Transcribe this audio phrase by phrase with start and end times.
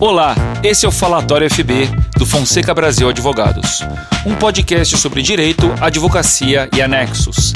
[0.00, 1.86] Olá, esse é o Falatório FB
[2.16, 3.80] do Fonseca Brasil Advogados,
[4.24, 7.52] um podcast sobre direito, advocacia e anexos.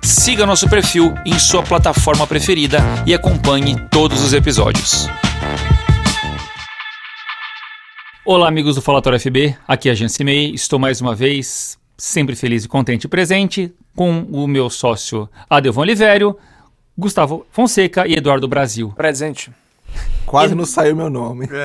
[0.00, 5.08] Siga nosso perfil em sua plataforma preferida e acompanhe todos os episódios.
[8.24, 12.36] Olá, amigos do Falatório FB, aqui é a Janci May, estou mais uma vez sempre
[12.36, 16.38] feliz e contente e presente com o meu sócio Adelvon Olivério,
[16.96, 18.92] Gustavo Fonseca e Eduardo Brasil.
[18.96, 19.50] Presente.
[20.26, 21.46] Quase não saiu meu nome.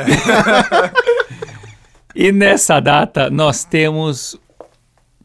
[2.16, 4.40] E nessa data nós temos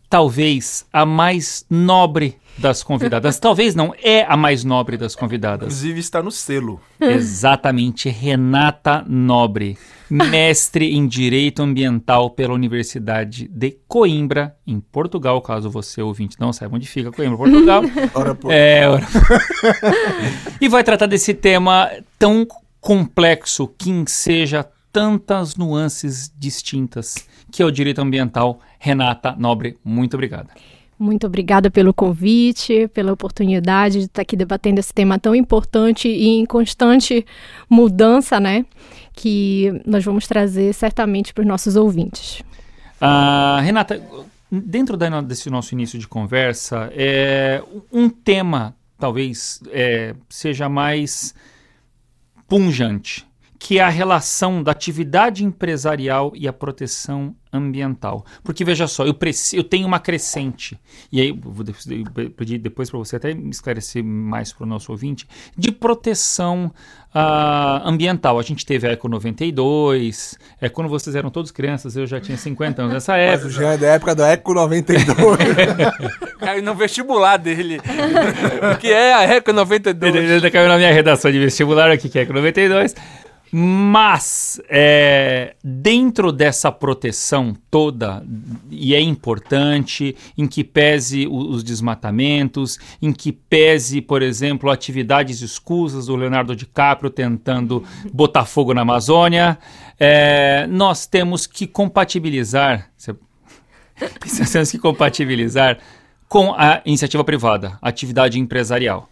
[0.08, 3.36] talvez a mais nobre das convidadas.
[3.40, 5.66] talvez não, é a mais nobre das convidadas.
[5.68, 6.80] Inclusive está no selo.
[6.98, 9.77] Exatamente, Renata Nobre,
[10.08, 16.77] mestre em Direito Ambiental pela Universidade de Coimbra, em Portugal, caso você ouvinte não saiba
[16.77, 17.82] onde fica Coimbra, Portugal.
[18.14, 18.50] Ora, pô.
[18.50, 19.06] É, ora-
[20.58, 22.46] e vai tratar desse tema tão
[22.80, 28.61] complexo que enseja tantas nuances distintas, que é o direito ambiental.
[28.78, 30.48] Renata Nobre, muito obrigada.
[30.98, 36.27] Muito obrigada pelo convite, pela oportunidade de estar aqui debatendo esse tema tão importante e
[36.27, 37.25] em constante
[37.70, 38.67] mudança, né?
[39.12, 42.42] Que nós vamos trazer certamente para os nossos ouvintes.
[43.00, 44.02] Ah, Renata,
[44.50, 51.33] dentro da- desse nosso início de conversa, é, um tema talvez é, seja mais
[52.48, 53.27] punjante,
[53.59, 58.25] que é a relação da atividade empresarial e a proteção ambiental.
[58.45, 60.78] Porque veja só, eu, preci- eu tenho uma crescente,
[61.11, 61.64] e aí eu vou
[62.36, 66.70] pedir depois para você até me esclarecer mais para o nosso ouvinte, de proteção
[67.12, 68.39] ah, ambiental.
[68.39, 72.36] A gente teve a Eco 92, é, quando vocês eram todos crianças, eu já tinha
[72.36, 73.51] 50 anos nessa Mas época.
[73.51, 75.39] já é da época do Eco 92.
[76.39, 77.81] Caiu no vestibular dele.
[78.79, 80.31] que é a Eco 92.
[80.31, 82.95] Ainda caiu na minha redação de vestibular aqui, que é com 92.
[83.50, 88.22] Mas, é, dentro dessa proteção toda,
[88.70, 95.40] e é importante, em que pese o- os desmatamentos, em que pese, por exemplo, atividades
[95.40, 99.58] escusas do Leonardo DiCaprio tentando botar fogo na Amazônia,
[99.98, 102.90] é, nós temos que compatibilizar.
[104.52, 105.78] Temos que compatibilizar
[106.28, 109.08] com a iniciativa privada, a atividade empresarial.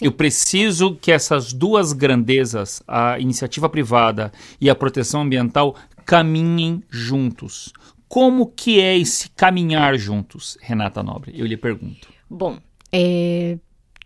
[0.00, 5.74] Eu preciso que essas duas grandezas, a iniciativa privada e a proteção ambiental,
[6.04, 7.72] caminhem juntos.
[8.08, 11.32] Como que é esse caminhar juntos, Renata Nobre?
[11.34, 12.08] Eu lhe pergunto.
[12.28, 12.58] Bom,
[12.92, 13.58] é,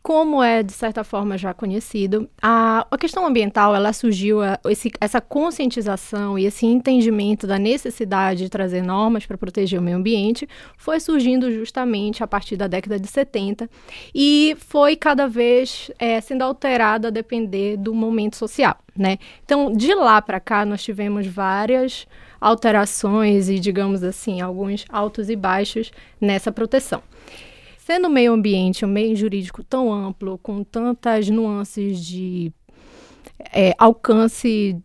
[0.03, 4.91] como é de certa forma já conhecido, a, a questão ambiental ela surgiu a- esse-
[4.99, 10.49] essa conscientização e esse entendimento da necessidade de trazer normas para proteger o meio ambiente
[10.79, 13.69] foi surgindo justamente a partir da década de 70
[14.15, 19.19] e foi cada vez é, sendo alterada a depender do momento social, né?
[19.45, 22.07] Então, de lá para cá nós tivemos várias
[22.41, 27.03] alterações e, digamos assim, alguns altos e baixos nessa proteção.
[27.91, 32.53] Sendo o meio ambiente um meio jurídico tão amplo, com tantas nuances de
[33.53, 34.81] é, alcance,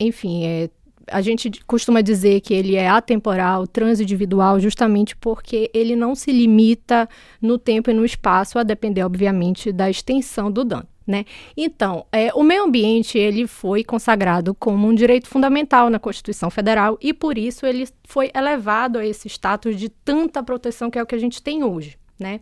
[0.00, 0.70] enfim, é,
[1.08, 7.06] a gente costuma dizer que ele é atemporal, transindividual, justamente porque ele não se limita
[7.38, 10.88] no tempo e no espaço, a depender, obviamente, da extensão do dano.
[11.06, 11.26] Né?
[11.54, 16.96] Então, é, o meio ambiente ele foi consagrado como um direito fundamental na Constituição Federal
[16.98, 21.06] e por isso ele foi elevado a esse status de tanta proteção que é o
[21.06, 22.40] que a gente tem hoje, né?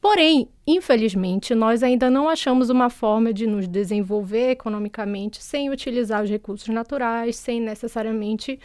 [0.00, 6.28] Porém, infelizmente, nós ainda não achamos uma forma de nos desenvolver economicamente sem utilizar os
[6.28, 8.58] recursos naturais, sem necessariamente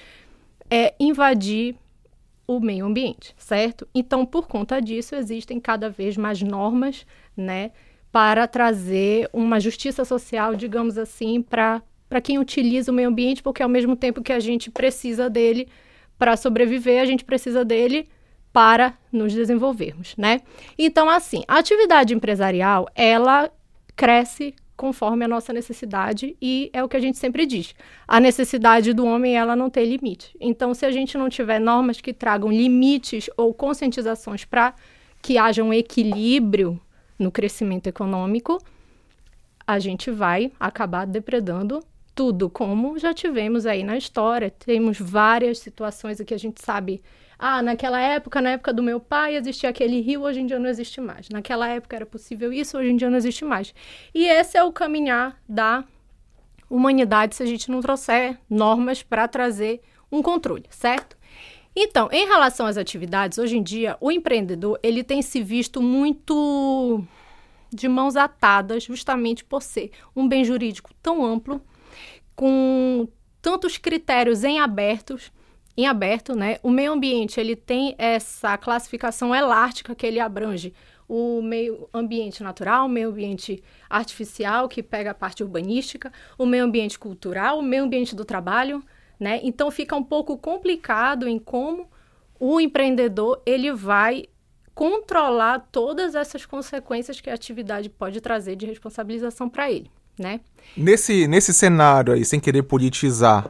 [0.69, 1.75] é, invadir
[2.47, 3.88] o meio ambiente, certo?
[3.93, 7.05] Então, por conta disso, existem cada vez mais normas,
[7.35, 7.71] né,
[8.11, 13.61] para trazer uma justiça social, digamos assim, para para quem utiliza o meio ambiente, porque
[13.61, 15.67] ao mesmo tempo que a gente precisa dele
[16.17, 18.07] para sobreviver, a gente precisa dele
[18.57, 20.41] para nos desenvolvermos, né?
[20.79, 23.51] Então, assim, a atividade empresarial, ela
[23.95, 27.75] cresce conforme a nossa necessidade e é o que a gente sempre diz.
[28.07, 30.36] A necessidade do homem, ela não tem limite.
[30.42, 34.74] Então, se a gente não tiver normas que tragam limites ou conscientizações para
[35.21, 36.81] que haja um equilíbrio
[37.19, 38.57] no crescimento econômico,
[39.68, 41.83] a gente vai acabar depredando
[42.15, 44.50] tudo, como já tivemos aí na história.
[44.50, 47.04] Temos várias situações aqui a gente sabe.
[47.39, 50.68] Ah, naquela época, na época do meu pai, existia aquele rio, hoje em dia não
[50.68, 51.30] existe mais.
[51.30, 53.75] Naquela época era possível isso, hoje em dia não existe mais.
[54.13, 55.84] E esse é o caminhar da
[56.69, 59.81] humanidade se a gente não trouxer normas para trazer
[60.12, 61.16] um controle, certo?
[61.75, 67.04] Então, em relação às atividades, hoje em dia, o empreendedor ele tem se visto muito
[67.72, 71.62] de mãos atadas, justamente por ser um bem jurídico tão amplo,
[72.36, 73.07] com
[73.42, 75.31] tantos critérios em abertos,
[75.77, 76.57] em aberto, né?
[76.63, 80.74] O meio ambiente, ele tem essa classificação elástica que ele abrange
[81.07, 86.65] o meio ambiente natural, o meio ambiente artificial, que pega a parte urbanística, o meio
[86.65, 88.83] ambiente cultural, o meio ambiente do trabalho,
[89.19, 89.39] né?
[89.44, 91.88] Então fica um pouco complicado em como
[92.39, 94.25] o empreendedor ele vai
[94.73, 99.89] controlar todas essas consequências que a atividade pode trazer de responsabilização para ele,
[100.19, 100.39] né?
[100.75, 103.50] Nesse, nesse cenário aí, sem querer politizar,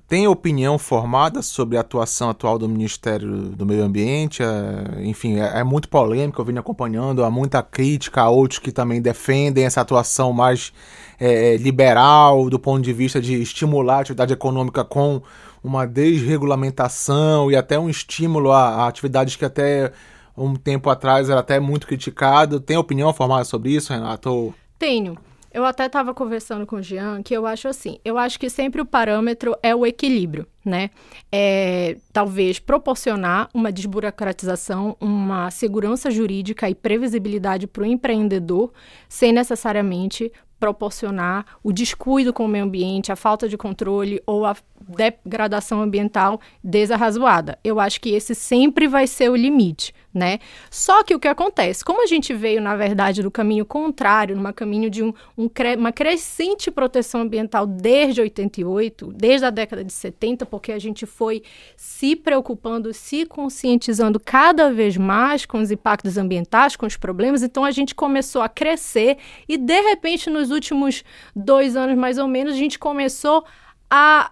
[0.00, 4.42] tem opinião formada sobre a atuação atual do Ministério do Meio Ambiente?
[4.42, 8.72] É, enfim, é, é, muito polêmico, eu venho acompanhando, há muita crítica, há outros que
[8.72, 10.72] também defendem essa atuação mais
[11.18, 15.22] é, liberal, do ponto de vista de estimular a atividade econômica com
[15.62, 19.92] uma desregulamentação e até um estímulo a, a atividades que até
[20.36, 22.60] um tempo atrás era até muito criticado.
[22.60, 24.52] Tem opinião formada sobre isso, Renato?
[24.78, 25.16] Tenho.
[25.54, 28.80] Eu até estava conversando com o Jean que eu acho assim, eu acho que sempre
[28.82, 30.90] o parâmetro é o equilíbrio, né?
[31.30, 38.72] É, talvez proporcionar uma desburocratização, uma segurança jurídica e previsibilidade para o empreendedor,
[39.08, 40.32] sem necessariamente
[40.64, 44.56] proporcionar o descuido com o meio ambiente, a falta de controle ou a
[44.88, 47.58] degradação ambiental desarrazoada.
[47.62, 50.38] Eu acho que esse sempre vai ser o limite, né?
[50.70, 54.52] Só que o que acontece, como a gente veio, na verdade, do caminho contrário, numa
[54.52, 60.46] caminho de um, um, uma crescente proteção ambiental desde 88, desde a década de 70,
[60.46, 61.42] porque a gente foi
[61.76, 67.64] se preocupando, se conscientizando cada vez mais com os impactos ambientais, com os problemas, então
[67.64, 69.18] a gente começou a crescer
[69.48, 71.04] e, de repente, nos últimos
[71.34, 73.44] dois anos, mais ou menos, a gente começou
[73.90, 74.30] a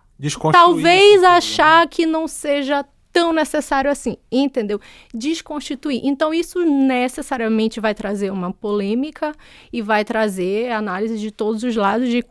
[0.53, 4.81] talvez achar que não seja tão necessário assim, entendeu?
[5.13, 6.01] Desconstituir.
[6.03, 9.35] Então, isso necessariamente vai trazer uma polêmica
[9.73, 12.25] e vai trazer análise de todos os lados de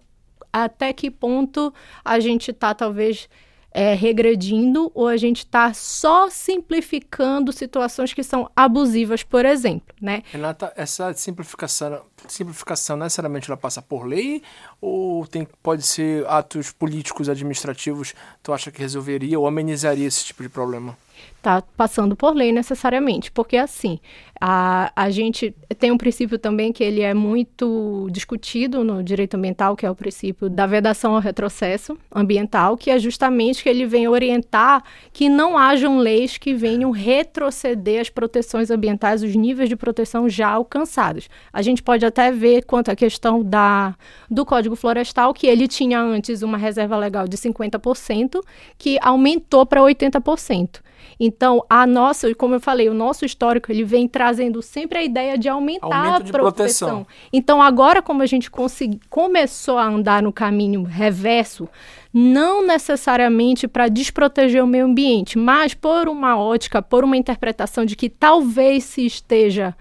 [0.51, 1.73] até que ponto
[2.03, 3.29] a gente está, talvez,
[3.71, 10.23] é, regredindo ou a gente está só simplificando situações que são abusivas, por exemplo, né?
[10.31, 14.41] Renata, essa simplificação, simplificação necessariamente ela passa por lei
[14.79, 18.13] ou tem, pode ser atos políticos administrativos
[18.43, 20.97] tu acha que resolveria ou amenizaria esse tipo de problema?
[21.41, 23.99] Tá passando por lei necessariamente, porque assim,
[24.39, 29.75] a, a gente tem um princípio também que ele é muito discutido no direito ambiental,
[29.75, 34.07] que é o princípio da vedação ao retrocesso ambiental, que é justamente que ele vem
[34.07, 34.83] orientar
[35.13, 40.49] que não hajam leis que venham retroceder as proteções ambientais, os níveis de proteção já
[40.49, 41.29] alcançados.
[41.53, 43.95] A gente pode até ver quanto à questão da,
[44.29, 48.41] do Código Florestal, que ele tinha antes uma reserva legal de 50%,
[48.77, 50.81] que aumentou para 80%.
[51.19, 51.30] Então,
[51.69, 55.47] a nossa, como eu falei, o nosso histórico, ele vem trazendo sempre a ideia de
[55.49, 57.03] aumentar Aumento a proteção.
[57.03, 57.07] Proteção.
[57.31, 61.67] Então, agora, como a gente consegui, começou a andar no caminho reverso,
[62.13, 67.95] não necessariamente para desproteger o meio ambiente, mas por uma ótica, por uma interpretação de
[67.95, 69.75] que talvez se esteja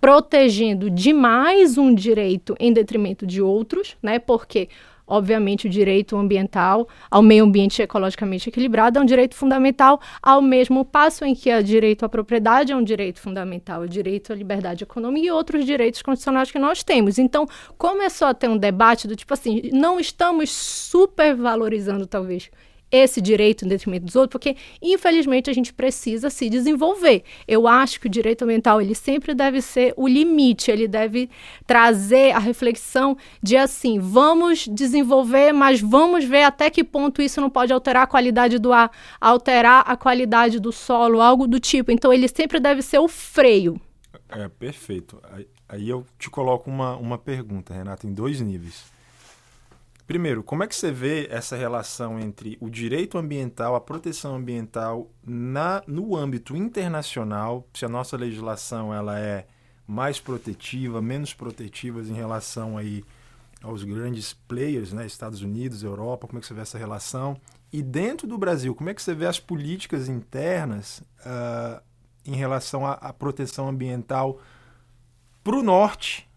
[0.00, 4.18] protegendo demais um direito em detrimento de outros, né?
[4.18, 4.68] Porque
[5.06, 10.84] Obviamente, o direito ambiental ao meio ambiente ecologicamente equilibrado é um direito fundamental, ao mesmo
[10.84, 14.84] passo em que o direito à propriedade é um direito fundamental, o direito à liberdade
[14.84, 17.18] econômica e outros direitos constitucionais que nós temos.
[17.18, 17.46] Então,
[17.76, 22.50] começou a ter um debate do tipo assim, não estamos supervalorizando, talvez,
[22.92, 27.24] esse direito em detrimento dos outros, porque infelizmente a gente precisa se desenvolver.
[27.48, 31.30] Eu acho que o direito ambiental ele sempre deve ser o limite, ele deve
[31.66, 37.48] trazer a reflexão de assim, vamos desenvolver, mas vamos ver até que ponto isso não
[37.48, 41.90] pode alterar a qualidade do ar, alterar a qualidade do solo, algo do tipo.
[41.90, 43.80] Então ele sempre deve ser o freio.
[44.28, 45.18] É perfeito.
[45.30, 48.91] Aí, aí eu te coloco uma, uma pergunta, Renata, em dois níveis.
[50.12, 55.10] Primeiro, como é que você vê essa relação entre o direito ambiental, a proteção ambiental
[55.26, 59.46] na, no âmbito internacional, se a nossa legislação ela é
[59.86, 63.02] mais protetiva, menos protetiva em relação aí
[63.62, 67.34] aos grandes players, né, Estados Unidos, Europa, como é que você vê essa relação?
[67.72, 71.82] E dentro do Brasil, como é que você vê as políticas internas uh,
[72.26, 74.38] em relação à, à proteção ambiental
[75.42, 76.28] para o norte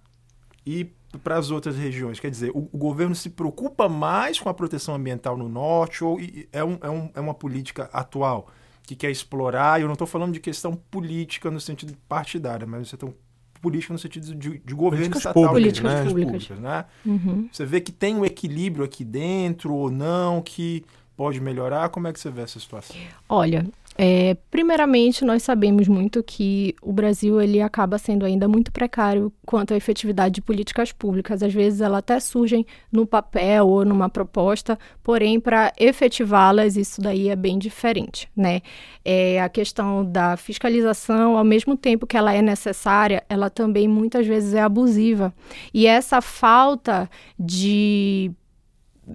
[0.66, 2.20] e para as outras regiões?
[2.20, 6.20] Quer dizer, o, o, governo se preocupa mais com a proteção ambiental no norte ou
[6.52, 8.48] é, um, é, um, é uma política atual
[8.84, 9.82] que quer explorar?
[9.82, 13.14] Eu não estou falando de questão política no sentido partidário, mas você tem
[13.62, 16.04] política no sentido de, de governo políticas estatal, públicas, né?
[16.04, 16.86] políticas públicas, né?
[17.06, 17.50] Uhum.
[17.52, 20.86] Você vê que tem um equilíbrio aqui dentro ou não que
[21.18, 21.90] pode melhorar?
[21.90, 22.96] Como é que você vê essa situação?
[23.28, 23.66] Olha,
[23.98, 29.74] É, primeiramente, nós sabemos muito que o Brasil ele acaba sendo ainda muito precário quanto
[29.74, 31.42] à efetividade de políticas públicas.
[31.42, 37.30] Às vezes, elas até surgem no papel ou numa proposta, porém, para efetivá-las, isso daí
[37.30, 38.62] é bem diferente, né?
[39.04, 44.28] É, a questão da fiscalização, ao mesmo tempo que ela é necessária, ela também muitas
[44.28, 45.34] vezes é abusiva.
[45.74, 47.10] E essa falta
[47.40, 48.32] de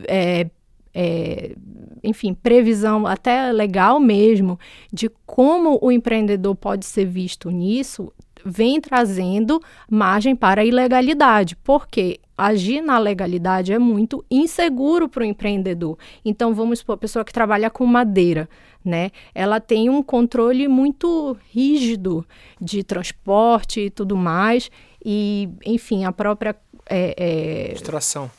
[0.08, 0.49] é,
[0.94, 1.54] é,
[2.02, 4.59] enfim, previsão até legal mesmo
[4.92, 8.12] de como o empreendedor pode ser visto nisso,
[8.44, 15.26] vem trazendo margem para a ilegalidade, porque agir na legalidade é muito inseguro para o
[15.26, 15.99] empreendedor.
[16.25, 18.49] Então, vamos supor, a pessoa que trabalha com madeira,
[18.82, 19.11] né?
[19.35, 22.25] Ela tem um controle muito rígido
[22.59, 24.70] de transporte e tudo mais,
[25.04, 26.56] e, enfim, a própria.
[26.88, 27.73] É, é...
[27.73, 28.30] Extração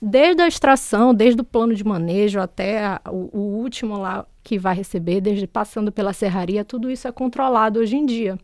[0.00, 4.58] desde a extração, desde o plano de manejo até a, o, o, último lá que
[4.58, 8.38] vai receber, desde passando pela serraria, tudo isso é controlado hoje em dia.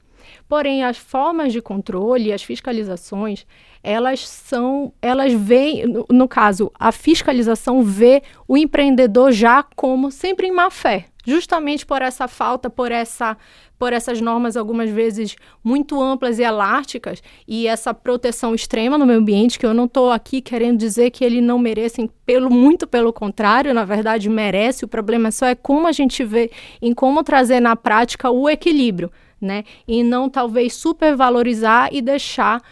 [0.48, 3.46] Porém, as formas de controle, as fiscalizações,
[3.82, 10.46] elas são, elas veem, no, no caso, a fiscalização vê o empreendedor já como sempre
[10.46, 13.36] em má fé, justamente por essa falta, por essa
[13.76, 19.18] por essas normas algumas vezes muito amplas e elásticas e essa proteção extrema no meio
[19.18, 23.12] ambiente, que eu não estou aqui querendo dizer que ele não merecem, pelo muito pelo
[23.12, 26.50] contrário, na verdade merece, o problema só é como a gente vê
[26.80, 29.64] em como trazer na prática o equilíbrio, né?
[29.86, 32.62] E não talvez supervalorizar e deixar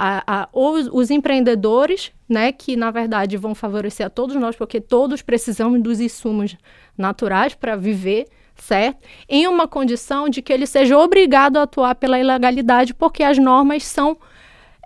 [0.00, 4.80] a, a, os, os, empreendedores, né, que na verdade vão favorecer a todos nós, porque
[4.80, 6.56] todos precisamos dos insumos
[6.96, 9.04] naturais para viver, certo?
[9.28, 13.84] Em uma condição de que ele seja obrigado a atuar pela ilegalidade, porque as normas
[13.84, 14.16] são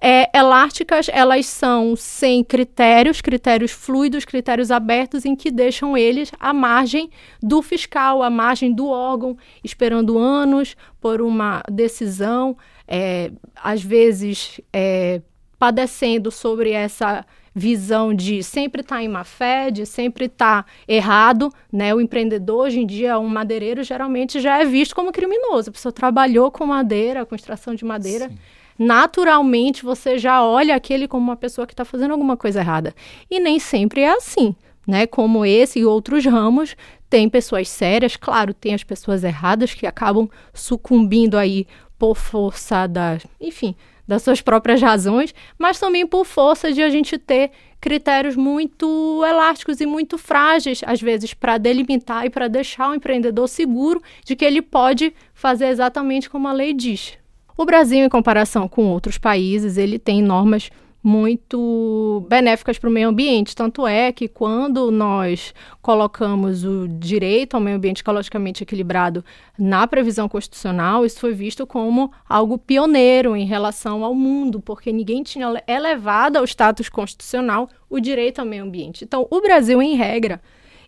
[0.01, 6.55] é, elásticas, elas são sem critérios, critérios fluidos, critérios abertos, em que deixam eles à
[6.55, 12.57] margem do fiscal, à margem do órgão, esperando anos por uma decisão,
[12.95, 15.23] é, às vezes é,
[15.59, 20.71] padecendo sobre essa visão de sempre estar tá em má fé, de sempre estar tá
[20.87, 21.95] errado, né?
[21.95, 25.71] O empreendedor hoje em dia, um madeireiro geralmente já é visto como criminoso.
[25.71, 28.29] A pessoa trabalhou com madeira, com extração de madeira.
[28.29, 28.39] Sim.
[28.79, 32.95] Naturalmente você já olha aquele como uma pessoa que está fazendo alguma coisa errada.
[33.31, 34.55] E nem sempre é assim,
[34.87, 35.07] né?
[35.07, 36.77] Como esse e outros ramos,
[37.09, 41.67] tem pessoas sérias, claro, tem as pessoas erradas que acabam sucumbindo aí
[42.03, 43.77] por força da, enfim,
[44.09, 49.81] das suas próprias razões, mas também por força de a gente ter critérios muito elásticos
[49.81, 54.45] e muito frágeis, às vezes, para delimitar e para deixar o empreendedor seguro de que
[54.45, 57.17] ele pode fazer exatamente como a lei diz.
[57.57, 60.71] O Brasil, em comparação com outros países, ele tem normas
[61.03, 63.57] muito benéficas para o meio ambiente.
[63.57, 69.25] Tanto é que quando nós colocamos o direito ao meio ambiente ecologicamente equilibrado
[69.59, 75.23] na previsão constitucional, isso foi visto como algo pioneiro em relação ao mundo, porque ninguém
[75.23, 79.05] tinha elevado ao status constitucional o direito ao meio ambiente.
[79.05, 80.41] Então, o Brasil, em regra,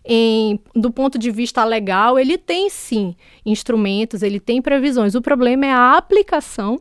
[0.05, 5.15] em, do ponto de vista legal, ele tem sim instrumentos, ele tem previsões.
[5.15, 6.79] O problema é a aplicação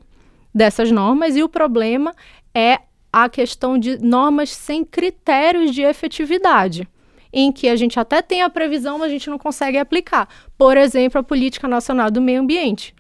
[0.55, 2.15] dessas normas e o problema
[2.55, 2.79] é
[3.17, 6.89] a questão de normas sem critérios de efetividade,
[7.33, 10.29] em que a gente até tem a previsão, mas a gente não consegue aplicar.
[10.59, 12.93] Por exemplo, a Política Nacional do Meio Ambiente,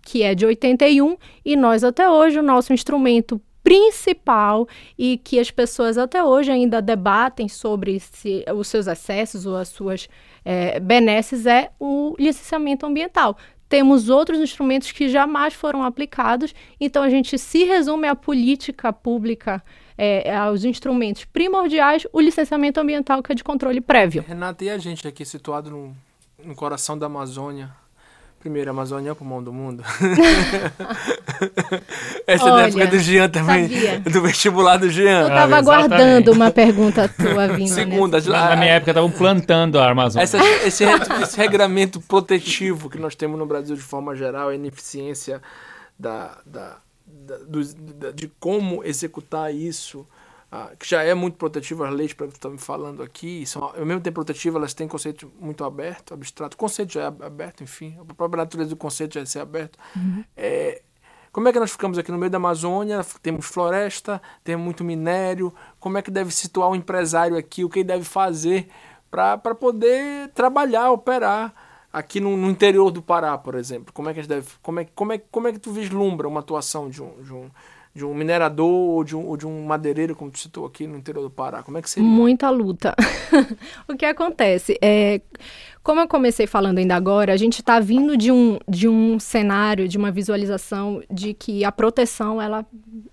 [0.00, 4.66] que é de 81, e nós até hoje, o nosso instrumento principal
[4.98, 9.68] e que as pessoas até hoje ainda debatem sobre se, os seus excessos ou as
[9.68, 10.08] suas
[10.46, 13.36] é, benesses é o licenciamento ambiental
[13.72, 19.64] temos outros instrumentos que jamais foram aplicados, então a gente se resume à política pública,
[19.96, 24.22] é, aos instrumentos primordiais, o licenciamento ambiental que é de controle prévio.
[24.28, 25.96] Renata, e a gente aqui situado no,
[26.44, 27.74] no coração da Amazônia,
[28.42, 29.84] Primeiro, a Amazônia é o pulmão do mundo.
[32.26, 34.00] Essa Olha, é da época do Jean também, sabia.
[34.00, 35.20] do vestibular do Jean.
[35.20, 37.68] Eu estava ah, aguardando uma pergunta tua vindo.
[37.68, 40.24] Segunda, na, na, minha época estavam plantando a Amazônia.
[40.24, 45.40] Essa, esse, esse regramento protetivo que nós temos no Brasil de forma geral, a ineficiência
[45.96, 50.04] da, da, da, do, da de como executar isso
[50.54, 53.64] ah, que já é muito protetiva, as leis que tu está me falando aqui, são,
[53.64, 56.56] ao mesmo tempo protetiva, elas têm conceito muito aberto, abstrato.
[56.56, 59.78] O conceito já é aberto, enfim, a própria natureza do conceito já é ser aberto.
[59.96, 60.22] Uhum.
[60.36, 60.82] É,
[61.32, 63.00] como é que nós ficamos aqui no meio da Amazônia?
[63.22, 65.54] Temos floresta, temos muito minério.
[65.80, 67.64] Como é que deve situar o um empresário aqui?
[67.64, 68.68] O que ele deve fazer
[69.10, 71.54] para poder trabalhar, operar
[71.90, 73.90] aqui no, no, interior do Pará, por exemplo?
[73.94, 76.90] Como é que deve, como é, como é, como é que tu vislumbra uma atuação
[76.90, 77.50] de um, de um
[77.94, 80.96] de um minerador ou de um, ou de um madeireiro, como tu citou aqui no
[80.96, 81.62] interior do Pará?
[81.62, 82.08] Como é que seria?
[82.08, 82.94] Muita luta.
[83.86, 84.78] o que acontece?
[84.80, 85.20] É,
[85.82, 89.86] como eu comecei falando ainda agora, a gente está vindo de um, de um cenário,
[89.86, 92.64] de uma visualização de que a proteção ela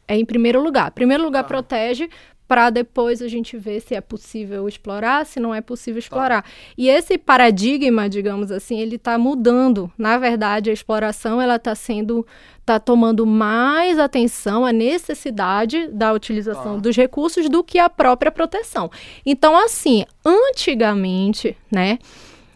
[0.07, 0.91] é em primeiro lugar.
[0.91, 1.47] Primeiro lugar, Tá.
[1.47, 2.09] protege
[2.49, 6.43] para depois a gente ver se é possível explorar, se não é possível explorar.
[6.75, 9.91] E esse paradigma, digamos assim, ele está mudando.
[9.95, 12.25] Na verdade, a exploração ela está sendo,
[12.69, 16.81] está tomando mais atenção à necessidade da utilização Tá.
[16.81, 18.91] dos recursos do que a própria proteção.
[19.25, 21.97] Então, assim, antigamente, né?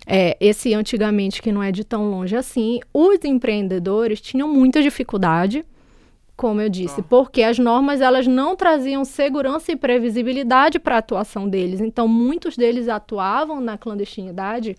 [0.06, 5.66] É, esse antigamente que não é de tão longe assim, os empreendedores tinham muita dificuldade,
[6.36, 7.06] como eu disse, Tá.
[7.10, 11.80] porque as normas elas não traziam segurança e previsibilidade para a atuação deles.
[11.80, 14.76] Então, muitos deles atuavam na clandestinidade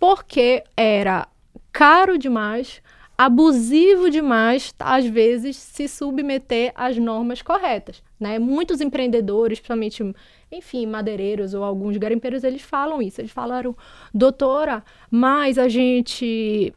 [0.00, 1.28] porque era
[1.70, 2.80] caro demais,
[3.16, 8.02] abusivo demais, às vezes, se submeter às normas corretas.
[8.18, 8.38] Né?
[8.38, 10.02] Muitos empreendedores, principalmente,
[10.50, 13.20] enfim, madeireiros ou alguns garimpeiros, eles falam isso.
[13.20, 13.76] Eles falaram,
[14.12, 16.74] doutora, mas a gente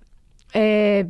[0.53, 1.07] é,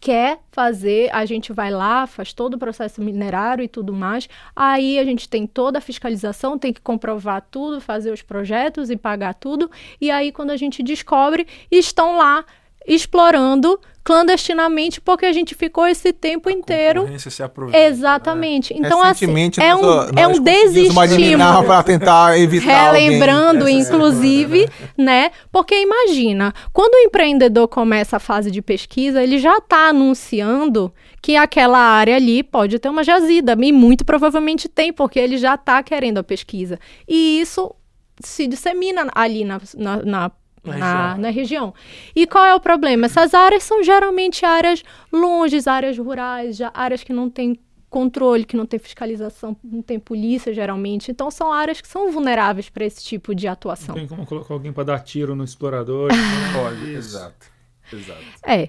[0.00, 4.28] quer fazer, a gente vai lá, faz todo o processo minerário e tudo mais.
[4.56, 8.96] Aí a gente tem toda a fiscalização, tem que comprovar tudo, fazer os projetos e
[8.96, 9.70] pagar tudo.
[10.00, 12.44] E aí, quando a gente descobre, estão lá
[12.86, 17.00] explorando clandestinamente porque a gente ficou esse tempo inteiro.
[17.02, 17.86] Concorrência se aproveita, né?
[17.86, 18.74] Exatamente.
[18.74, 19.26] Então, assim,
[19.58, 21.64] é nós, um, ó, é nós um desestímulo.
[21.64, 23.02] para tentar evitar alguém.
[23.04, 25.30] Relembrando, Essa- inclusive, né?
[25.52, 30.92] Porque imagina, quando o empreendedor começa a fase de pesquisa, ele já está anunciando
[31.22, 35.54] que aquela área ali pode ter uma jazida, e muito provavelmente tem, porque ele já
[35.54, 36.78] está querendo a pesquisa.
[37.06, 37.74] E isso
[38.22, 40.30] se dissemina ali na, na, na
[40.62, 41.18] Na na, região.
[41.18, 41.74] na região.
[42.14, 43.06] E qual é o problema?
[43.06, 48.56] Essas áreas são geralmente áreas longes, áreas rurais, já áreas que não têm controle, que
[48.56, 51.10] não tem fiscalização, não tem polícia geralmente.
[51.10, 53.94] Então são áreas que são vulneráveis para esse tipo de atuação.
[53.94, 56.10] Tem como colocar alguém para dar tiro no explorador.
[56.54, 57.46] Pode, exato.
[57.92, 58.22] Exato.
[58.46, 58.68] É.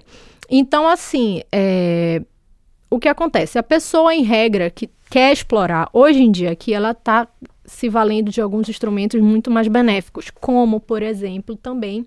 [0.50, 2.20] Então, assim, é,
[2.90, 3.58] o que acontece?
[3.58, 7.28] A pessoa, em regra, que quer explorar, hoje em dia aqui, ela está
[7.64, 12.04] se valendo de alguns instrumentos muito mais benéficos, como, por exemplo, também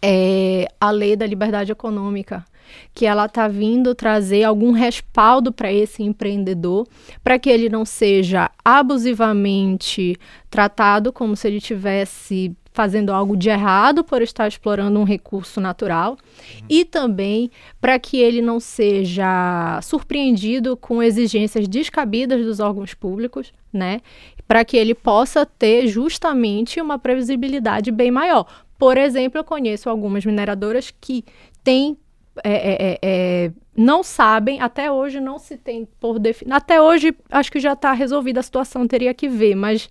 [0.00, 2.44] é, a lei da liberdade econômica,
[2.94, 6.86] que ela está vindo trazer algum respaldo para esse empreendedor,
[7.22, 10.16] para que ele não seja abusivamente
[10.50, 16.16] tratado como se ele tivesse fazendo algo de errado por estar explorando um recurso natural
[16.68, 24.00] e também para que ele não seja surpreendido com exigências descabidas dos órgãos públicos, né?
[24.52, 28.46] Para que ele possa ter justamente uma previsibilidade bem maior.
[28.78, 31.24] Por exemplo, eu conheço algumas mineradoras que
[31.64, 31.96] têm
[32.44, 36.56] é, é, é, é, não sabem, até hoje não se tem por definição.
[36.56, 39.88] Até hoje acho que já está resolvida a situação, teria que ver, mas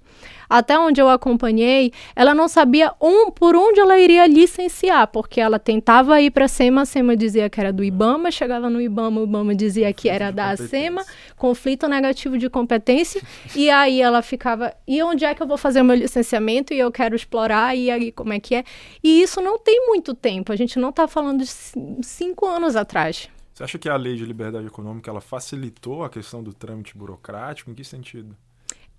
[0.48, 5.58] até onde eu acompanhei, ela não sabia um, por onde ela iria licenciar, porque ela
[5.58, 9.22] tentava ir para a SEMA, a SEMA dizia que era do IBAMA, chegava no IBAMA,
[9.22, 10.52] o IBAMA dizia que era da.
[10.58, 11.04] SEMA,
[11.38, 13.22] conflito negativo de competência,
[13.56, 16.80] e aí ela ficava, e onde é que eu vou fazer o meu licenciamento e
[16.80, 18.64] eu quero explorar, e aí como é que é?
[19.02, 23.30] E isso não tem muito tempo, a gente não está falando de cinco anos atrás.
[23.62, 27.70] Você acha que a lei de liberdade econômica ela facilitou a questão do trâmite burocrático?
[27.70, 28.36] Em que sentido?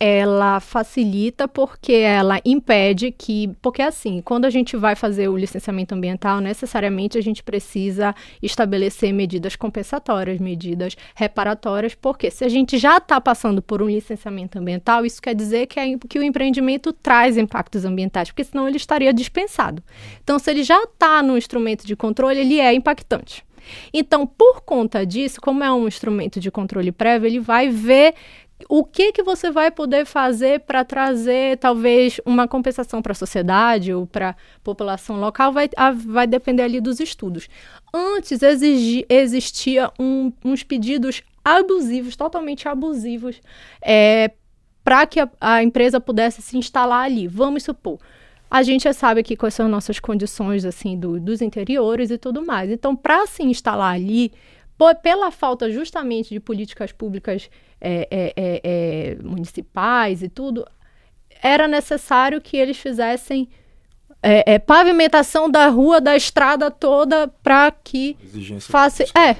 [0.04, 3.52] ela facilita porque ela impede que.
[3.62, 9.12] Porque, assim, quando a gente vai fazer o licenciamento ambiental, necessariamente a gente precisa estabelecer
[9.12, 15.06] medidas compensatórias, medidas reparatórias, porque se a gente já está passando por um licenciamento ambiental,
[15.06, 19.14] isso quer dizer que, a- que o empreendimento traz impactos ambientais, porque senão ele estaria
[19.14, 19.80] dispensado.
[20.24, 23.44] Então, se ele já está no instrumento de controle, ele é impactante.
[23.92, 28.14] Então, por conta disso, como é um instrumento de controle prévio, ele vai ver
[28.68, 33.92] o que que você vai poder fazer para trazer talvez uma compensação para a sociedade
[33.92, 35.68] ou para a população local vai,
[36.06, 37.48] vai depender ali dos estudos.
[37.92, 43.40] Antes exigi- existia um- uns pedidos abusivos, totalmente abusivos,
[44.84, 47.26] para que a, a empresa pudesse se instalar ali.
[47.26, 47.98] Vamos supor,
[48.52, 52.18] a gente já sabe aqui quais são as nossas condições assim do- dos interiores e
[52.18, 52.70] tudo mais.
[52.70, 54.30] Então, para se instalar ali,
[54.76, 57.48] po- pela falta justamente de políticas públicas
[57.80, 60.66] é, é, é, é, municipais e tudo,
[61.42, 63.48] era necessário que eles fizessem
[64.22, 68.16] é, é, pavimentação da rua, da estrada toda, para que
[68.70, 69.36] Faça- né?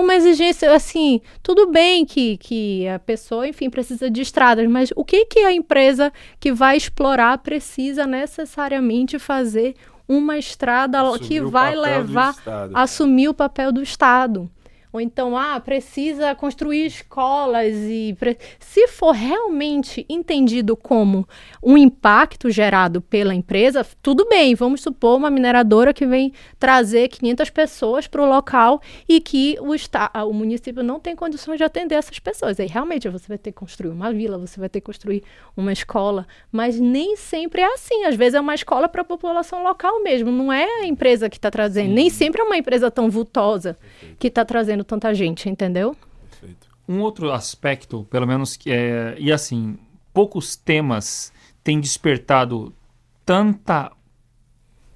[0.00, 5.04] Uma exigência assim, tudo bem que, que a pessoa, enfim, precisa de estradas, mas o
[5.04, 9.74] que que a empresa que vai explorar precisa necessariamente fazer
[10.06, 12.34] uma estrada Assumir que vai levar
[12.74, 14.50] a assumir o papel do Estado?
[14.96, 18.38] Ou então, ah, precisa construir escolas e pre...
[18.58, 21.28] se for realmente entendido como
[21.62, 27.50] um impacto gerado pela empresa, tudo bem, vamos supor uma mineradora que vem trazer 500
[27.50, 30.10] pessoas para o local e que o, está...
[30.24, 32.58] o município não tem condições de atender essas pessoas.
[32.58, 35.22] Aí realmente você vai ter que construir uma vila, você vai ter que construir
[35.54, 38.04] uma escola, mas nem sempre é assim.
[38.04, 41.36] Às vezes é uma escola para a população local mesmo, não é a empresa que
[41.36, 41.88] está trazendo.
[41.88, 41.94] Sim.
[41.94, 43.76] Nem sempre é uma empresa tão vultosa
[44.18, 45.96] que está trazendo tanta gente, entendeu?
[46.30, 46.68] Perfeito.
[46.88, 49.76] Um outro aspecto, pelo menos é, e assim,
[50.12, 52.72] poucos temas têm despertado
[53.24, 53.92] tanta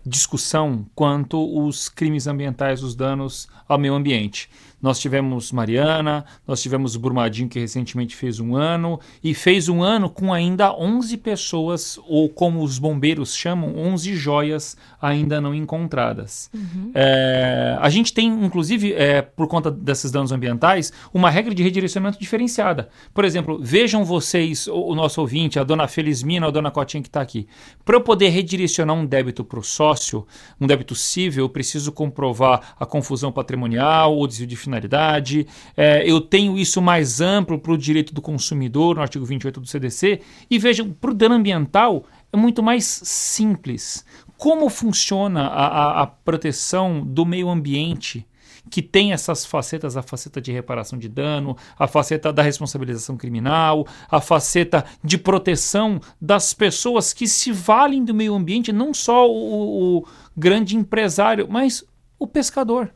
[0.06, 4.48] discussão quanto os crimes ambientais, os danos ao meio ambiente.
[4.80, 10.08] Nós tivemos Mariana, nós tivemos Brumadinho, que recentemente fez um ano, e fez um ano
[10.08, 16.50] com ainda 11 pessoas, ou como os bombeiros chamam, 11 joias ainda não encontradas.
[16.54, 16.92] Uhum.
[16.94, 22.18] É, a gente tem, inclusive, é, por conta desses danos ambientais, uma regra de redirecionamento
[22.18, 22.88] diferenciada.
[23.12, 27.08] Por exemplo, vejam vocês, o, o nosso ouvinte, a dona Felizmina, a dona Cotinha que
[27.08, 27.46] está aqui.
[27.84, 30.26] Para eu poder redirecionar um débito para o sócio,
[30.60, 35.46] um débito cível, eu preciso comprovar a confusão patrimonial, o desvio de finalidade.
[35.76, 39.66] É, eu tenho isso mais amplo para o direito do consumidor, no artigo 28 do
[39.66, 40.20] CDC.
[40.48, 44.04] E vejam, para o dano ambiental é muito mais simples.
[44.38, 48.26] Como funciona a, a, a proteção do meio ambiente?
[48.70, 53.84] que tem essas facetas, a faceta de reparação de dano, a faceta da responsabilização criminal,
[54.08, 59.98] a faceta de proteção das pessoas que se valem do meio ambiente, não só o,
[59.98, 60.06] o
[60.36, 61.82] grande empresário, mas
[62.18, 62.92] o pescador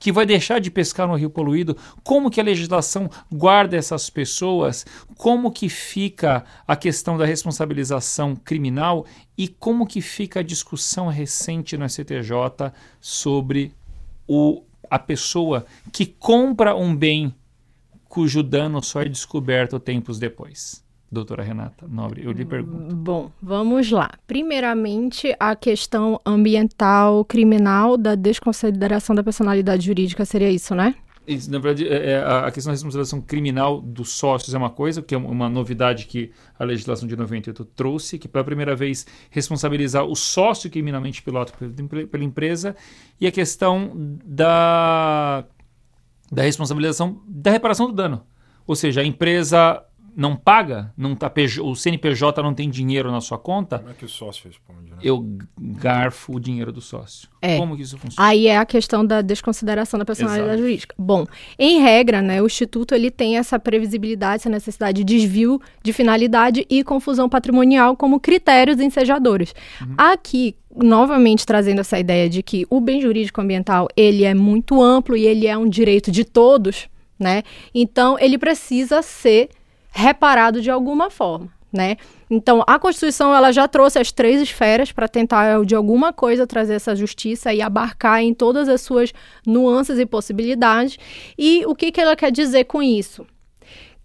[0.00, 4.86] que vai deixar de pescar no rio poluído, como que a legislação guarda essas pessoas,
[5.16, 9.04] como que fica a questão da responsabilização criminal?
[9.36, 13.74] E como que fica a discussão recente no STJ sobre
[14.26, 17.34] o, a pessoa que compra um bem
[18.08, 22.94] cujo dano só é descoberto tempos depois doutora Renata Nobre, eu lhe pergunto.
[22.94, 24.10] Bom, vamos lá.
[24.26, 30.94] Primeiramente, a questão ambiental criminal da desconsideração da personalidade jurídica seria isso, né?
[31.26, 35.02] Isso, na verdade, é, é a questão da responsabilização criminal dos sócios é uma coisa,
[35.02, 40.04] que é uma novidade que a legislação de 98 trouxe, que pela primeira vez responsabilizar
[40.04, 41.52] o sócio criminalmente piloto
[42.10, 42.74] pela empresa,
[43.20, 43.92] e a questão
[44.24, 45.44] da,
[46.32, 48.22] da responsabilização da reparação do dano.
[48.66, 49.84] Ou seja, a empresa
[50.16, 53.78] não paga, não tá, o CNPJ não tem dinheiro na sua conta.
[53.78, 54.90] Como é que o sócio responde?
[54.90, 54.96] Né?
[55.02, 57.28] Eu garfo o dinheiro do sócio.
[57.40, 57.56] É.
[57.56, 58.28] Como que isso funciona?
[58.28, 60.62] Aí é a questão da desconsideração da personalidade Exato.
[60.62, 60.94] jurídica.
[60.98, 61.26] Bom,
[61.58, 66.66] em regra, né, o Instituto ele tem essa previsibilidade, essa necessidade de desvio de finalidade
[66.68, 69.54] e confusão patrimonial como critérios ensejadores.
[69.80, 69.94] Uhum.
[69.96, 75.16] Aqui, novamente trazendo essa ideia de que o bem jurídico ambiental ele é muito amplo
[75.16, 77.42] e ele é um direito de todos, né?
[77.74, 79.50] Então ele precisa ser
[79.90, 81.96] reparado de alguma forma, né?
[82.30, 86.74] Então, a Constituição ela já trouxe as três esferas para tentar de alguma coisa trazer
[86.74, 89.12] essa justiça e abarcar em todas as suas
[89.46, 90.96] nuances e possibilidades.
[91.36, 93.26] E o que, que ela quer dizer com isso?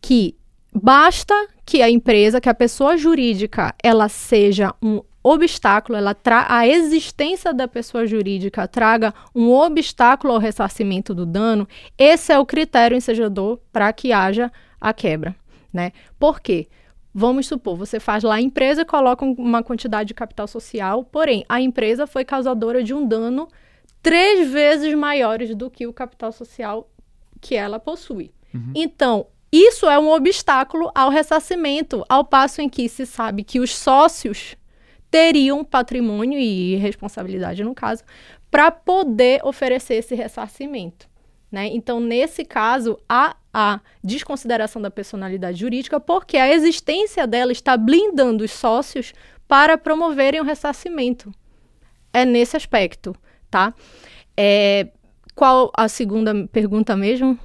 [0.01, 0.35] Que
[0.73, 6.67] basta que a empresa, que a pessoa jurídica, ela seja um obstáculo, ela tra a
[6.67, 11.67] existência da pessoa jurídica traga um obstáculo ao ressarcimento do dano,
[11.97, 15.35] esse é o critério ensejador para que haja a quebra
[15.75, 15.91] né?
[16.17, 16.67] Por quê?
[17.13, 21.61] Vamos supor, você faz lá a empresa coloca uma quantidade de capital social, porém a
[21.61, 23.47] empresa foi causadora de um dano
[24.01, 26.89] três vezes maiores do que o capital social
[27.39, 28.31] que ela possui.
[28.53, 28.71] Uhum.
[28.75, 33.73] Então, isso é um obstáculo ao ressarcimento, ao passo em que se sabe que os
[33.73, 34.57] sócios
[35.09, 38.03] teriam patrimônio e responsabilidade, no caso,
[38.51, 41.07] para poder oferecer esse ressarcimento.
[41.49, 41.67] Né?
[41.67, 48.43] Então, nesse caso, há a desconsideração da personalidade jurídica, porque a existência dela está blindando
[48.43, 49.13] os sócios
[49.47, 51.31] para promoverem o ressarcimento.
[52.11, 53.15] É nesse aspecto,
[53.49, 53.73] tá?
[54.35, 54.89] É,
[55.33, 57.39] qual a segunda pergunta mesmo?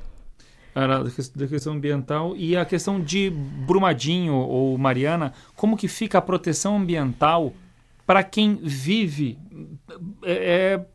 [0.75, 6.23] Era da questão ambiental e a questão de Brumadinho ou Mariana, como que fica a
[6.23, 7.53] proteção ambiental
[8.05, 9.39] para quem vive
[10.25, 10.33] é,
[10.75, 10.87] é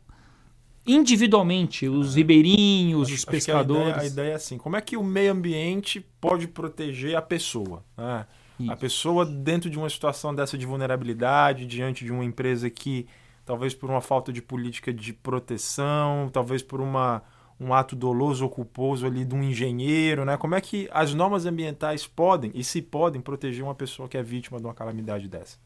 [0.86, 3.86] individualmente, os ribeirinhos, acho, os pescadores.
[3.86, 7.22] A ideia, a ideia, é assim: como é que o meio ambiente pode proteger a
[7.22, 7.82] pessoa?
[7.96, 8.26] Né?
[8.68, 13.06] A pessoa dentro de uma situação dessa de vulnerabilidade, diante de uma empresa que,
[13.44, 17.22] talvez por uma falta de política de proteção, talvez por uma,
[17.60, 20.38] um ato doloso ou culposo ali de um engenheiro, né?
[20.38, 24.22] Como é que as normas ambientais podem e se podem proteger uma pessoa que é
[24.22, 25.58] vítima de uma calamidade dessa?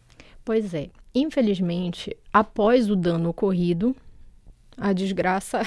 [0.44, 0.90] Pois é.
[1.14, 3.94] Infelizmente, após o dano ocorrido,
[4.80, 5.62] a desgraça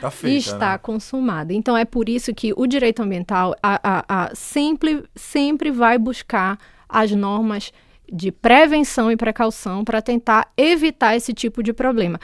[0.00, 0.78] Tá feita, está né?
[0.78, 1.52] consumada.
[1.52, 6.58] Então é por isso que o direito ambiental a, a, a sempre, sempre vai buscar
[6.88, 7.72] as normas
[8.10, 12.18] de prevenção e precaução para tentar evitar esse tipo de problema.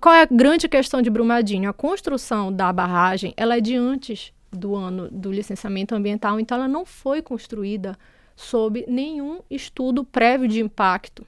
[0.00, 1.68] Qual é a grande questão de Brumadinho?
[1.68, 6.68] A construção da barragem ela é de antes do ano do licenciamento ambiental, então ela
[6.68, 7.98] não foi construída
[8.34, 11.26] sob nenhum estudo prévio de impacto.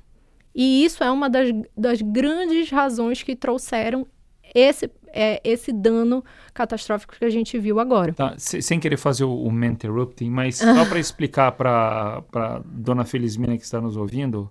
[0.54, 4.06] E isso é uma das, das grandes razões que trouxeram
[4.54, 8.12] esse, é, esse dano catastrófico que a gente viu agora.
[8.12, 12.60] Tá, se- sem querer fazer o, o man interrupting, mas só para explicar para a
[12.64, 14.50] dona Felizmina que está nos ouvindo,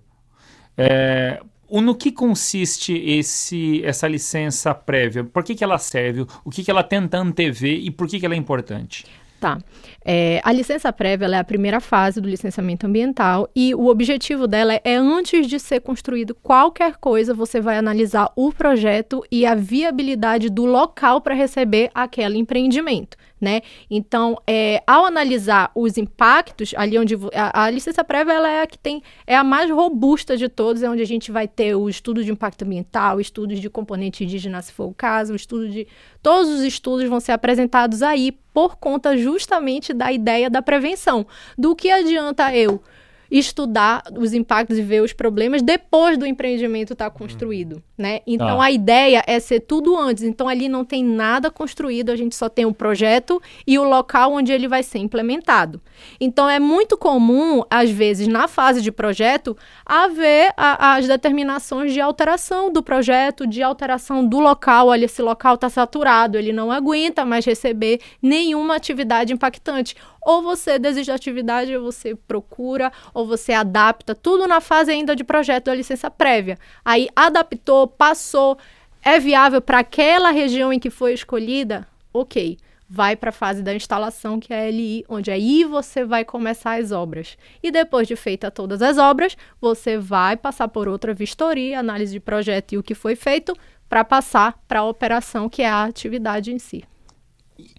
[0.76, 5.24] é, o- no que consiste esse, essa licença prévia?
[5.24, 6.26] Por que, que ela serve?
[6.44, 9.04] O que, que ela tenta antever e por que, que ela é importante?
[9.40, 9.58] Tá.
[10.04, 14.74] É, a licença prévia é a primeira fase do licenciamento ambiental e o objetivo dela
[14.82, 20.50] é, antes de ser construído qualquer coisa, você vai analisar o projeto e a viabilidade
[20.50, 23.16] do local para receber aquele empreendimento.
[23.40, 23.60] Né?
[23.88, 28.66] Então, é, ao analisar os impactos, ali onde a, a licença prévia ela é a
[28.66, 31.88] que tem é a mais robusta de todos, é onde a gente vai ter o
[31.88, 35.86] estudo de impacto ambiental, estudos de componente indígena, se for o caso, o estudo de
[36.22, 41.26] todos os estudos vão ser apresentados aí por conta justamente da ideia da prevenção.
[41.56, 42.82] Do que adianta eu
[43.30, 48.20] estudar os impactos e ver os problemas depois do empreendimento estar construído, né?
[48.26, 48.64] Então Tá.
[48.64, 50.22] a ideia é ser tudo antes.
[50.22, 54.32] Então ali não tem nada construído, a gente só tem o projeto e o local
[54.32, 55.80] onde ele vai ser implementado.
[56.20, 62.00] Então é muito comum, às vezes, na fase de projeto, haver a- as determinações de
[62.00, 64.88] alteração do projeto, de alteração do local.
[64.88, 69.94] Olha, esse local está saturado, ele não aguenta mais receber nenhuma atividade impactante.
[70.28, 75.16] Ou você desiste da atividade, ou você procura, ou você adapta, tudo na fase ainda
[75.16, 76.58] de projeto da licença prévia.
[76.84, 78.58] Aí adaptou, passou,
[79.02, 81.88] é viável para aquela região em que foi escolhida?
[82.12, 82.58] Ok.
[82.86, 86.78] Vai para a fase da instalação, que é a LI, onde aí você vai começar
[86.78, 87.38] as obras.
[87.62, 92.20] E depois de feita todas as obras, você vai passar por outra vistoria, análise de
[92.20, 93.56] projeto e o que foi feito,
[93.88, 96.84] para passar para a operação, que é a atividade em si.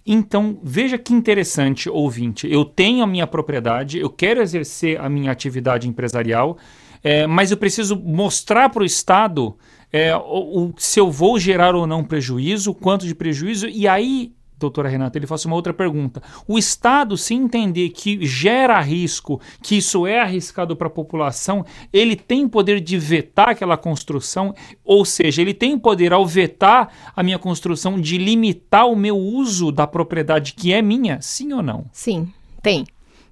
[0.05, 2.47] Então, veja que interessante, ouvinte.
[2.51, 6.57] Eu tenho a minha propriedade, eu quero exercer a minha atividade empresarial,
[7.03, 9.55] é, mas eu preciso mostrar para o Estado
[9.91, 14.33] é, o, o- se eu vou gerar ou não prejuízo, quanto de prejuízo, e aí.
[14.60, 16.22] Doutora Renata, ele faz uma outra pergunta.
[16.48, 22.15] O Estado, se entender que gera risco, que isso é arriscado para a população, ele
[22.15, 27.39] tem poder de vetar aquela construção, ou seja, ele tem poder, ao vetar a minha
[27.39, 31.86] construção, de limitar o meu uso da propriedade que é minha, sim ou não?
[31.93, 32.86] Sim, tem.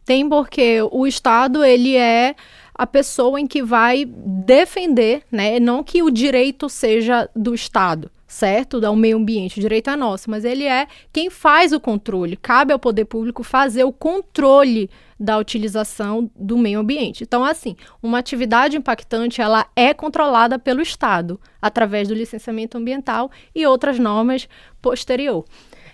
[0.06, 2.34] Tem porque o Estado, ele é
[2.74, 5.60] a pessoa em que vai defender, né?
[5.60, 8.82] Não que o direito seja do Estado, certo?
[8.82, 12.36] Do meio ambiente, o direito é nosso, mas ele é quem faz o controle.
[12.36, 17.24] Cabe ao poder público fazer o controle da utilização do meio ambiente.
[17.24, 23.66] Então, assim, uma atividade impactante, ela é controlada pelo Estado, através do licenciamento ambiental e
[23.66, 24.48] outras normas
[24.82, 25.46] posterior.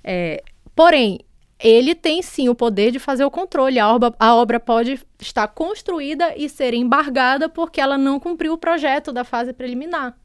[0.03, 0.43] É,
[0.75, 1.19] porém,
[1.59, 3.79] ele tem sim o poder de fazer o controle.
[3.79, 8.57] A obra, a obra pode estar construída e ser embargada porque ela não cumpriu o
[8.57, 10.17] projeto da fase preliminar.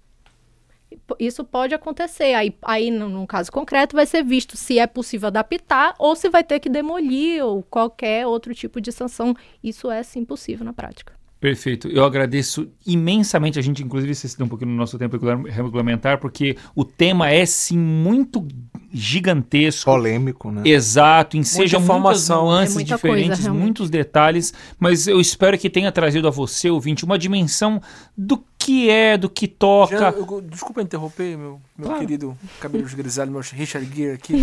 [1.18, 2.34] Isso pode acontecer.
[2.34, 6.28] Aí, aí no, no caso concreto, vai ser visto se é possível adaptar ou se
[6.28, 9.34] vai ter que demolir ou qualquer outro tipo de sanção.
[9.62, 11.12] Isso é sim possível na prática.
[11.40, 11.86] Perfeito.
[11.86, 13.58] Eu agradeço imensamente.
[13.60, 17.30] A gente, inclusive, se excedeu um pouquinho no nosso tempo regula- regulamentar, porque o tema
[17.30, 18.44] é, sim, muito
[18.92, 19.90] gigantesco.
[19.90, 20.62] Polêmico, né?
[20.64, 25.92] Exato, enseja muitas nuances É muita diferentes, coisa, muitos detalhes, mas eu espero que tenha
[25.92, 27.80] trazido a você, ouvinte, uma dimensão
[28.16, 29.96] do que é, do que toca.
[29.96, 32.00] Jean, eu- desculpa interromper, meu, meu Claro.
[32.00, 34.34] querido cabelos grisalhos, meu Richard Gere aqui.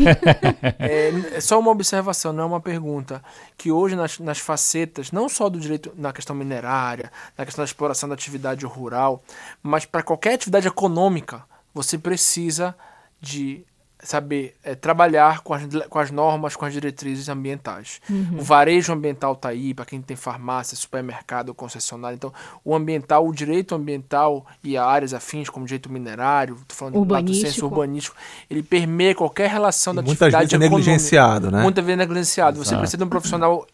[0.80, 3.24] é, é só uma observação, não é uma pergunta.
[3.56, 7.68] Que hoje, nas, nas facetas, não só do direito na questão minerária, na questão da
[7.68, 9.24] exploração da atividade rural,
[9.62, 12.76] mas para qualquer atividade econômica, você precisa
[13.22, 13.64] de
[14.06, 18.00] saber é, trabalhar com as, com as normas, com as diretrizes ambientais.
[18.38, 22.16] O varejo ambiental está aí, para quem tem farmácia, supermercado, concessionário.
[22.16, 22.32] Então,
[22.64, 27.52] o ambiental, o direito ambiental e áreas afins, como direito minerário, tô falando Urbanístico.
[27.52, 28.16] senso urbanístico,
[28.50, 30.90] ele permeia qualquer relação E da muitas atividade vezes é econômica.
[30.92, 31.62] negligenciado, né?
[31.64, 32.58] Muitas vezes negligenciado.
[32.58, 32.80] Você Exato.
[32.80, 33.66] precisa de um profissional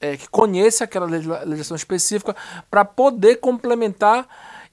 [0.00, 2.34] é, que conheça aquela legisla- legislação específica
[2.70, 4.26] para poder complementar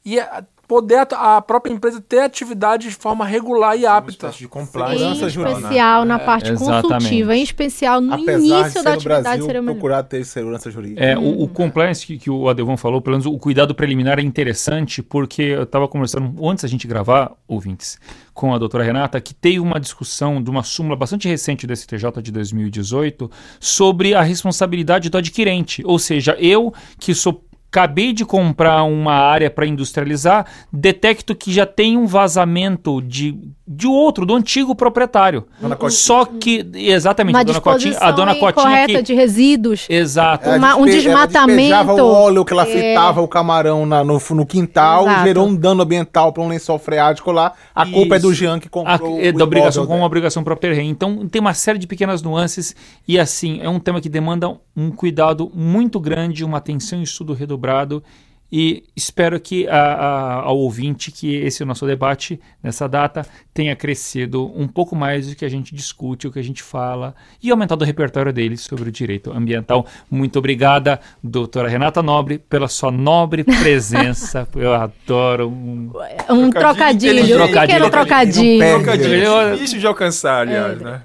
[0.05, 4.11] e a- poder a, a própria empresa ter atividade de forma regular e Uma apta.
[4.11, 4.99] espécie de Em compliance.
[4.99, 5.59] Segurança jurídica.
[5.61, 6.89] especial na parte exatamente.
[6.89, 9.75] consultiva, em especial no Apesar início ser da no atividade Brasil, cerimonial.
[9.75, 11.03] procurar ter segurança jurídica.
[11.03, 14.21] É, o, o compliance que, que o Adevon falou, pelo menos o cuidado preliminar é
[14.21, 17.99] interessante, porque eu estava conversando antes da gente gravar, ouvintes,
[18.31, 22.21] com a doutora Renata, que teve uma discussão de uma súmula bastante recente do STJ
[22.21, 23.29] de 2018
[23.59, 25.81] sobre a responsabilidade do adquirente.
[25.83, 27.43] Ou seja, eu que sou.
[27.69, 33.39] Acabei de comprar uma área para industrializar, detecto que já tem um vazamento de,
[33.71, 35.45] de outro, do antigo proprietário.
[35.61, 35.99] Dona Cotinha.
[35.99, 39.85] Só que, exatamente, Uma a dona Cotinha, a dona Cotinha que, de resíduos.
[39.87, 40.49] Exato.
[40.49, 41.55] Ela uma- um ela desmatamento.
[41.59, 42.65] despejava o óleo que ela É.
[42.65, 45.23] fritava o camarão na- no, no quintal, Exato.
[45.23, 47.53] gerou um dano ambiental para um lençol freático lá.
[47.75, 48.39] A culpa é do Isso.
[48.39, 49.19] Jean que A, comprou.
[49.21, 50.89] é o da obrigação com uma obrigação própria terreno.
[50.89, 52.75] Então tem uma série de pequenas nuances
[53.07, 57.33] e assim é um tema que demanda um cuidado muito grande, uma atenção e estudo
[57.33, 58.03] redobrado.
[58.51, 64.51] E espero que a- a- ao ouvinte que esse nosso debate nessa data tenha crescido
[64.59, 67.83] um pouco mais do que a gente discute, o que a gente fala e aumentado
[67.83, 69.85] o repertório deles sobre o direito ambiental.
[70.09, 74.47] Muito obrigada, doutora Renata Nobre, pela sua nobre presença.
[74.55, 75.91] Eu adoro um
[76.29, 78.59] Um Trocadilho trocadilho, um pequeno Trocadilho.
[78.65, 81.01] Não Trocadilho difícil de alcançar, aliás, né?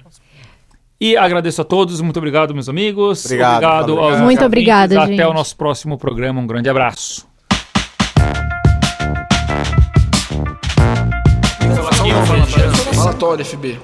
[1.00, 3.26] E agradeço a todos, muito obrigado, meus amigos.
[3.26, 5.22] Obrigado, obrigado aos Muito obrigada, Até gente.
[5.24, 6.40] o nosso próximo programa.
[6.40, 7.33] Um grande abraço.
[12.94, 13.78] Falatório, FB.